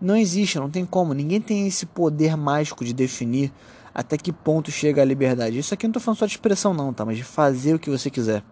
[0.00, 1.14] Não existe, não tem como.
[1.14, 3.52] Ninguém tem esse poder mágico de definir
[3.94, 5.58] até que ponto chega a liberdade.
[5.58, 7.04] Isso aqui não estou falando só de expressão não, tá?
[7.04, 8.42] Mas de fazer o que você quiser.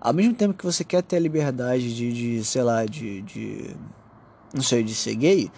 [0.00, 3.76] Ao mesmo tempo que você quer ter a liberdade de, de sei lá, de, de.
[4.52, 5.50] Não sei, de ser gay,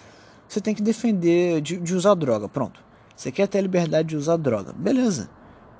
[0.48, 2.48] você tem que defender de, de usar droga.
[2.48, 2.80] Pronto.
[3.16, 4.72] Você quer ter a liberdade de usar droga.
[4.72, 5.28] Beleza.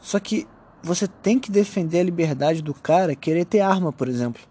[0.00, 0.46] Só que
[0.82, 4.42] você tem que defender a liberdade do cara querer ter arma, por exemplo.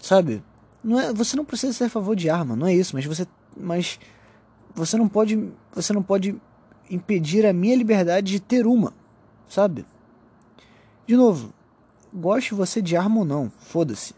[0.00, 0.42] Sabe?
[0.82, 3.26] Não é, você não precisa ser a favor de arma, não é isso, mas você
[3.56, 3.98] mas
[4.74, 6.36] você não pode você não pode
[6.90, 8.92] impedir a minha liberdade de ter uma,
[9.48, 9.84] sabe?
[11.06, 11.52] De novo,
[12.12, 14.14] goste você de arma ou não, foda-se.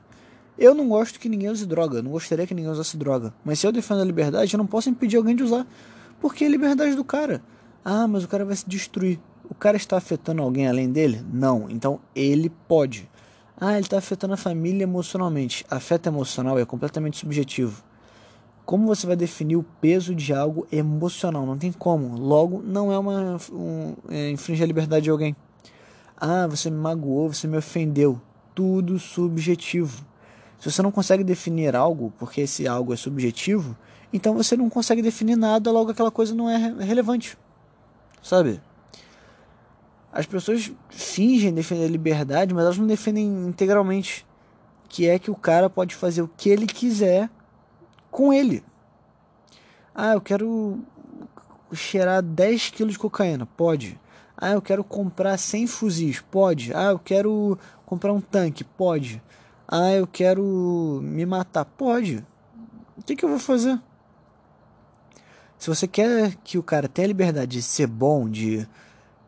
[0.58, 3.32] Eu não gosto que ninguém use droga, não gostaria que ninguém usasse droga.
[3.44, 5.64] Mas se eu defendo a liberdade, eu não posso impedir alguém de usar.
[6.20, 7.40] Porque é a liberdade do cara.
[7.84, 9.20] Ah, mas o cara vai se destruir.
[9.58, 11.24] Cara está afetando alguém além dele?
[11.32, 11.68] Não.
[11.68, 13.08] Então ele pode.
[13.60, 15.66] Ah, ele está afetando a família emocionalmente.
[15.68, 17.82] Afeto emocional é completamente subjetivo.
[18.64, 21.44] Como você vai definir o peso de algo emocional?
[21.44, 22.16] Não tem como.
[22.16, 25.34] Logo, não é uma um, é, infringir a liberdade de alguém.
[26.16, 28.20] Ah, você me magoou, você me ofendeu.
[28.54, 30.04] Tudo subjetivo.
[30.60, 33.76] Se você não consegue definir algo, porque esse algo é subjetivo,
[34.12, 37.38] então você não consegue definir nada, logo aquela coisa não é relevante.
[38.22, 38.60] Sabe?
[40.18, 44.26] As pessoas fingem defender a liberdade, mas elas não defendem integralmente.
[44.88, 47.30] Que é que o cara pode fazer o que ele quiser
[48.10, 48.64] com ele.
[49.94, 50.80] Ah, eu quero
[51.72, 53.46] cheirar 10 quilos de cocaína?
[53.46, 53.96] Pode.
[54.36, 56.20] Ah, eu quero comprar 100 fuzis?
[56.20, 56.74] Pode.
[56.74, 58.64] Ah, eu quero comprar um tanque?
[58.64, 59.22] Pode.
[59.68, 61.64] Ah, eu quero me matar?
[61.64, 62.26] Pode.
[62.96, 63.80] O que, que eu vou fazer?
[65.56, 68.66] Se você quer que o cara tenha liberdade de ser bom, de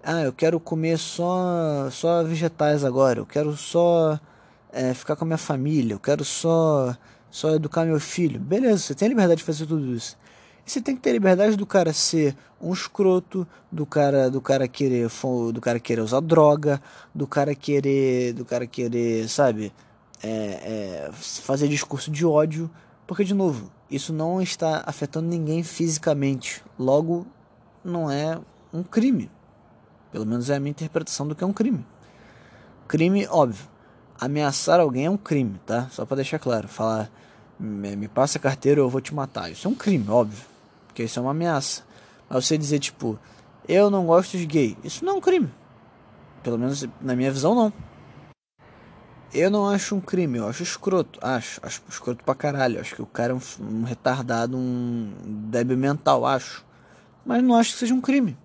[0.03, 4.19] ah, eu quero comer só só vegetais agora, eu quero só
[4.73, 6.97] é, ficar com a minha família, eu quero só
[7.31, 8.41] só educar meu filho.
[8.41, 10.17] Beleza, você tem a liberdade de fazer tudo isso.
[10.67, 14.41] E você tem que ter a liberdade do cara ser um escroto, do cara do
[14.41, 15.09] cara querer
[15.53, 16.81] do cara querer usar droga,
[17.15, 19.73] do cara querer do cara querer, sabe,
[20.23, 22.71] é, é, fazer discurso de ódio,
[23.07, 27.27] porque de novo isso não está afetando ninguém fisicamente, logo
[27.85, 28.39] não é
[28.73, 29.31] um crime.
[30.13, 31.85] Pelo menos é a minha interpretação do que é um crime.
[32.89, 33.69] Crime, óbvio.
[34.21, 35.89] Ameaçar alguém é um crime, tá?
[35.91, 36.69] Só para deixar claro.
[36.69, 37.11] Falar,
[37.59, 39.51] me, passa a carteira ou eu vou te matar.
[39.51, 40.45] Isso é um crime, óbvio.
[40.87, 41.83] Porque isso é uma ameaça.
[42.29, 43.19] Mas você dizer, tipo,
[43.69, 44.77] eu não gosto de gay.
[44.83, 45.51] Isso não é um crime.
[46.43, 47.73] Pelo menos na minha visão, não.
[49.33, 51.21] Eu não acho um crime, eu acho escroto.
[51.23, 52.81] Acho, acho escroto pra caralho.
[52.81, 55.13] Acho que o cara é um, um retardado, um
[55.49, 56.65] débil mental, acho.
[57.25, 58.37] Mas não acho que seja um crime.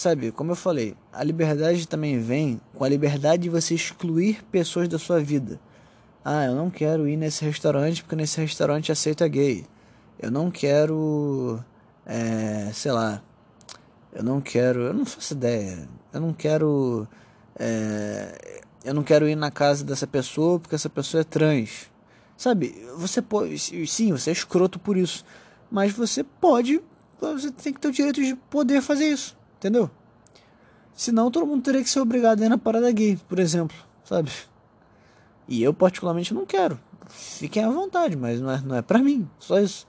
[0.00, 4.88] Sabe, como eu falei, a liberdade também vem com a liberdade de você excluir pessoas
[4.88, 5.60] da sua vida.
[6.24, 9.66] Ah, eu não quero ir nesse restaurante porque nesse restaurante aceita gay.
[10.18, 11.62] Eu não quero.
[12.06, 13.22] É, sei lá.
[14.10, 14.84] Eu não quero.
[14.84, 15.86] Eu não faço ideia.
[16.14, 17.06] Eu não quero.
[17.58, 21.90] É, eu não quero ir na casa dessa pessoa porque essa pessoa é trans.
[22.38, 25.26] Sabe, você pode, sim, você é escroto por isso,
[25.70, 26.80] mas você pode,
[27.20, 29.90] você tem que ter o direito de poder fazer isso, entendeu?
[30.94, 34.32] Senão todo mundo teria que ser obrigado a ir na parada gay, por exemplo, sabe?
[35.46, 36.80] E eu particularmente não quero.
[37.08, 39.86] Fiquem à vontade, mas não é, não é pra mim, só isso.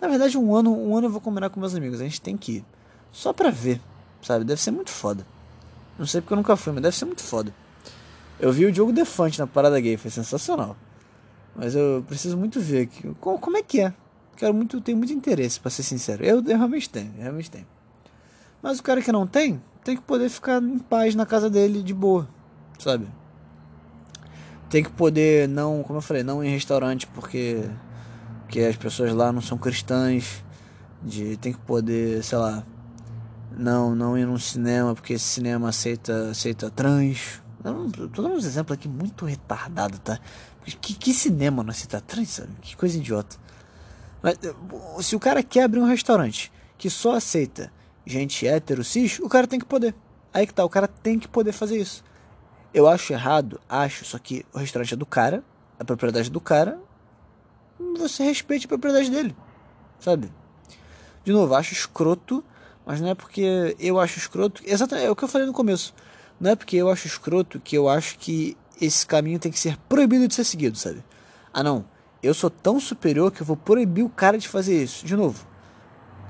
[0.00, 2.36] Na verdade, um ano, um ano eu vou combinar com meus amigos, a gente tem
[2.36, 2.64] que ir.
[3.12, 3.80] Só pra ver,
[4.22, 4.44] sabe?
[4.44, 5.26] Deve ser muito foda.
[5.98, 7.54] Não sei porque eu nunca fui, mas deve ser muito foda.
[8.40, 10.76] Eu vi o Diogo Defante na parada gay, foi sensacional.
[11.54, 13.14] Mas eu preciso muito ver aqui.
[13.20, 13.94] Como, como é que é?
[14.36, 16.24] Quero muito, tenho muito interesse, para ser sincero.
[16.24, 17.66] Eu, eu realmente tenho, eu realmente tenho.
[18.64, 21.82] Mas o cara que não tem, tem que poder ficar em paz na casa dele
[21.82, 22.26] de boa,
[22.78, 23.06] sabe?
[24.70, 27.68] Tem que poder não, como eu falei, não ir em restaurante porque
[28.40, 30.42] porque as pessoas lá não são cristãs.
[31.02, 32.64] De tem que poder, sei lá,
[33.54, 38.46] não não ir num cinema porque esse cinema aceita aceita trans, eu tô dando uns
[38.46, 40.18] exemplos aqui muito retardado, tá?
[40.64, 42.52] Que, que cinema não tá trans, sabe?
[42.62, 43.36] Que coisa idiota.
[44.22, 44.38] Mas
[45.04, 47.70] se o cara quer abrir um restaurante que só aceita
[48.06, 49.94] gente hétero, cis, o cara tem que poder.
[50.32, 52.04] Aí que tá, o cara tem que poder fazer isso.
[52.72, 55.44] Eu acho errado, acho, só que o restaurante é do cara,
[55.78, 56.78] a propriedade do cara,
[57.96, 59.34] você respeite a propriedade dele,
[60.00, 60.32] sabe?
[61.24, 62.44] De novo, acho escroto,
[62.84, 64.62] mas não é porque eu acho escroto.
[64.66, 65.94] Exatamente, é o que eu falei no começo.
[66.38, 69.78] Não é porque eu acho escroto que eu acho que esse caminho tem que ser
[69.88, 71.02] proibido de ser seguido, sabe?
[71.52, 71.84] Ah, não.
[72.22, 75.06] Eu sou tão superior que eu vou proibir o cara de fazer isso.
[75.06, 75.46] De novo.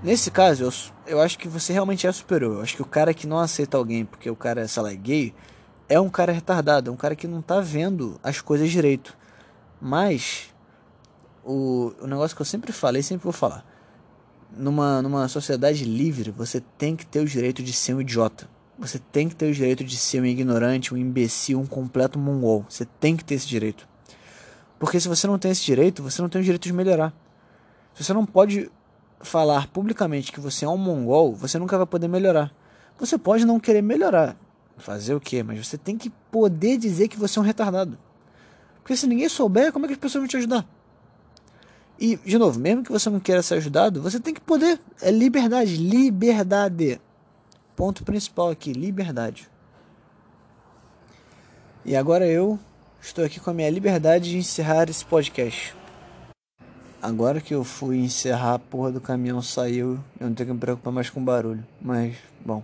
[0.05, 0.73] Nesse caso, eu,
[1.07, 2.57] eu acho que você realmente é superior.
[2.57, 4.95] Eu acho que o cara que não aceita alguém porque o cara, sei lá, é
[4.95, 5.35] gay,
[5.89, 6.91] é um cara retardado.
[6.91, 9.17] É um cara que não tá vendo as coisas direito.
[9.81, 10.55] Mas,
[11.43, 13.65] o, o negócio que eu sempre falei, sempre vou falar.
[14.55, 18.47] Numa, numa sociedade livre, você tem que ter o direito de ser um idiota.
[18.79, 22.67] Você tem que ter o direito de ser um ignorante, um imbecil, um completo mongol.
[22.69, 23.89] Você tem que ter esse direito.
[24.79, 27.11] Porque se você não tem esse direito, você não tem o direito de melhorar.
[27.95, 28.71] Você não pode
[29.25, 32.53] falar publicamente que você é um mongol, você nunca vai poder melhorar.
[32.99, 34.37] Você pode não querer melhorar,
[34.77, 35.43] fazer o quê?
[35.43, 37.99] Mas você tem que poder dizer que você é um retardado.
[38.81, 40.67] Porque se ninguém souber, como é que as pessoas vão te ajudar?
[41.99, 44.81] E, de novo, mesmo que você não queira ser ajudado, você tem que poder.
[45.01, 45.77] É liberdade.
[45.77, 47.01] Liberdade.
[47.75, 49.49] Ponto principal aqui, liberdade.
[51.85, 52.59] E agora eu
[53.01, 55.75] estou aqui com a minha liberdade de encerrar esse podcast.
[57.05, 60.59] Agora que eu fui encerrar, a porra do caminhão saiu, eu não tenho que me
[60.59, 61.63] preocupar mais com barulho.
[61.79, 62.63] Mas, bom.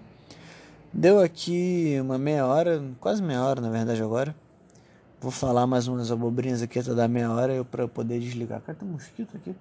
[0.91, 4.35] Deu aqui uma meia hora, quase meia hora na verdade agora.
[5.21, 8.63] Vou falar mais umas abobrinhas aqui até dar meia hora eu para poder desligar.
[8.63, 9.55] Cara, tem mosquito aqui.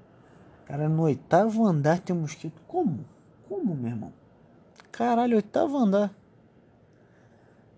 [0.65, 2.61] Cara, no oitavo andar tem mosquito.
[2.65, 3.03] Como?
[3.49, 4.13] Como, meu irmão?
[4.93, 6.09] Caralho, oitavo andar.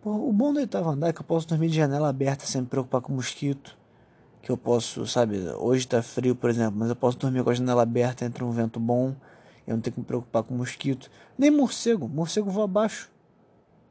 [0.04, 2.62] Pô, o bom do oitavo andar é que eu posso dormir de janela aberta sem
[2.62, 3.81] me preocupar com mosquito.
[4.42, 7.54] Que eu posso, sabe, hoje tá frio, por exemplo, mas eu posso dormir com a
[7.54, 9.16] janela aberta entre um vento bom.
[9.68, 11.10] Eu não tenho que me preocupar com mosquito.
[11.38, 12.10] Nem morcego.
[12.10, 13.10] Morcego voa abaixo.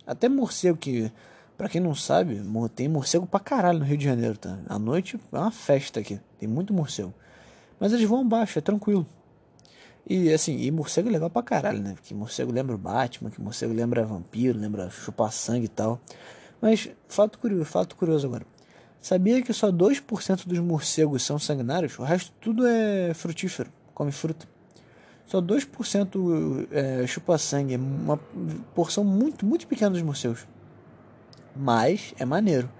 [0.04, 1.12] Até morcego que,
[1.56, 2.42] para quem não sabe,
[2.74, 4.58] tem morcego pra caralho no Rio de Janeiro, tá?
[4.68, 6.20] À noite é uma festa aqui.
[6.38, 7.14] Tem muito morcego.
[7.78, 9.06] Mas eles voam abaixo, é tranquilo.
[10.08, 11.94] E assim, e morcego é legal pra caralho, né?
[11.94, 16.00] Porque morcego lembra o Batman, que morcego lembra vampiro, lembra chupar sangue e tal.
[16.60, 18.44] Mas, fato curioso, fato curioso agora.
[19.00, 21.98] Sabia que só 2% dos morcegos são sanguinários?
[21.98, 24.46] O resto tudo é frutífero, come fruta.
[25.24, 28.18] Só 2% é, chupa sangue, é uma
[28.74, 30.46] porção muito, muito pequena dos morcegos.
[31.56, 32.70] Mas é maneiro.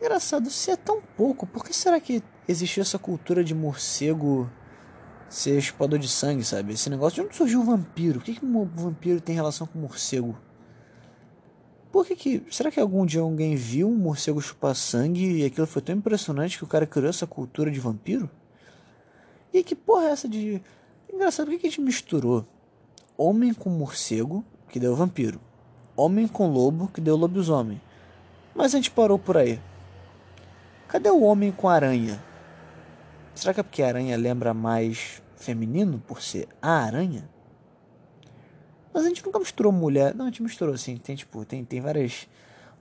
[0.00, 4.48] Engraçado, se é tão pouco, por que será que existiu essa cultura de morcego
[5.28, 6.74] ser chupador de sangue, sabe?
[6.74, 7.22] Esse negócio.
[7.22, 8.20] De onde surgiu o vampiro?
[8.20, 10.36] Por que, que um vampiro tem relação com morcego?
[11.96, 12.42] Por que que...
[12.50, 16.58] Será que algum dia alguém viu um morcego chupar sangue e aquilo foi tão impressionante
[16.58, 18.28] que o cara criou essa cultura de vampiro?
[19.50, 20.60] E que porra é essa de...
[21.10, 22.46] Engraçado, por que, que a gente misturou
[23.16, 25.40] homem com morcego, que deu vampiro?
[25.96, 27.80] Homem com lobo, que deu lobisomem.
[28.54, 29.58] Mas a gente parou por aí.
[30.88, 32.22] Cadê o homem com aranha?
[33.34, 37.26] Será que é porque a aranha lembra mais feminino por ser a aranha?
[38.96, 40.14] Mas a gente nunca misturou mulher.
[40.14, 40.96] Não, a gente misturou assim.
[40.96, 42.26] Tem, tipo, tem, tem várias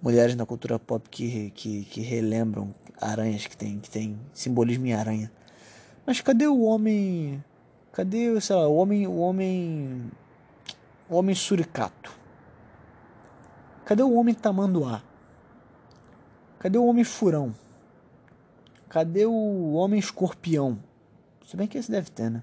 [0.01, 4.93] mulheres na cultura pop que, que, que relembram aranhas que tem, que tem simbolismo em
[4.93, 5.29] aranha.
[6.05, 7.43] Mas cadê o homem.
[7.91, 9.05] Cadê, sei lá, o homem.
[9.05, 10.09] O homem.
[11.09, 12.17] O homem suricato?
[13.83, 15.03] Cadê o homem tamanduá?
[16.59, 17.53] Cadê o homem furão?
[18.87, 20.79] Cadê o homem escorpião?
[21.45, 22.41] Se bem que esse deve ter, né?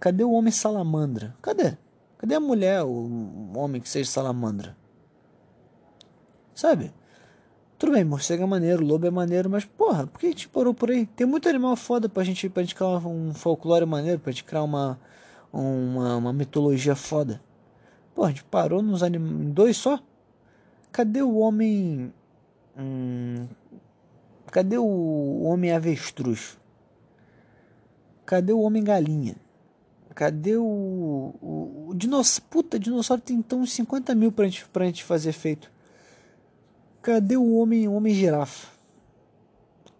[0.00, 1.36] Cadê o homem salamandra?
[1.42, 1.76] Cadê?
[2.18, 4.76] Cadê a mulher, o homem que seja salamandra?
[6.54, 6.92] Sabe?
[7.78, 10.72] Tudo bem, morcego é maneiro, lobo é maneiro, mas porra, por que a gente parou
[10.72, 11.04] por aí?
[11.04, 14.62] Tem muito animal foda pra gente, pra gente criar um folclore maneiro, pra gente criar
[14.62, 14.98] uma,
[15.52, 17.38] uma, uma mitologia foda.
[18.14, 19.52] Porra, a gente parou nos animais.
[19.52, 20.00] dois só?
[20.90, 22.10] Cadê o homem.
[22.78, 23.46] Hum,
[24.50, 26.56] cadê o homem avestruz?
[28.24, 29.36] Cadê o homem galinha?
[30.16, 30.64] Cadê o.
[30.64, 32.48] O, o dinossauro.
[32.48, 35.70] Puta, dinossauro tem então uns 50 mil pra gente, pra gente fazer feito.
[37.02, 38.68] Cadê o homem, o homem girafa?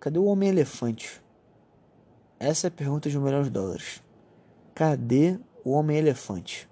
[0.00, 1.20] Cadê o homem elefante?
[2.40, 4.02] Essa é a pergunta de um milhão de dólares.
[4.74, 6.66] Cadê o homem elefante?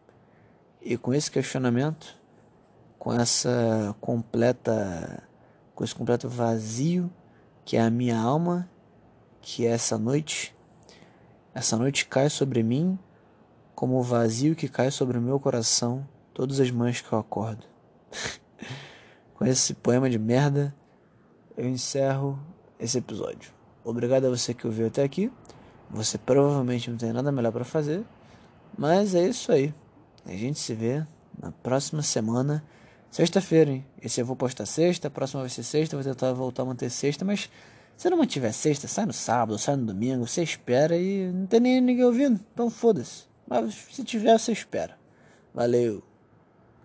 [0.81, 2.17] E com esse questionamento,
[2.99, 5.23] com essa completa.
[5.75, 7.13] com esse completo vazio
[7.63, 8.71] que é a minha alma,
[9.43, 10.57] que é essa noite,
[11.55, 12.99] essa noite cai sobre mim
[13.75, 17.65] como o vazio que cai sobre o meu coração todas as manhãs que eu acordo.
[19.35, 20.75] Com esse poema de merda,
[21.57, 22.39] eu encerro
[22.79, 23.53] esse episódio.
[23.85, 25.31] Obrigado a você que ouviu até aqui.
[25.91, 28.05] Você provavelmente não tem nada melhor para fazer,
[28.77, 29.73] mas é isso aí.
[30.25, 31.05] A gente se vê
[31.41, 32.65] na próxima semana.
[33.11, 33.87] Sexta-feira, hein?
[34.03, 36.91] Esse eu vou postar sexta, a próxima vai ser sexta, vou tentar voltar a manter
[36.91, 37.49] sexta, mas
[37.97, 41.61] se não mantiver sexta, sai no sábado, sai no domingo, você espera e não tem
[41.61, 43.34] nem ninguém ouvindo, então foda-se.
[43.47, 44.99] Mas se tiver, você espera.
[45.53, 46.03] Valeu.